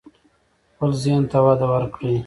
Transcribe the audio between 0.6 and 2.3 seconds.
خپل ذهن ته وده ورکړئ.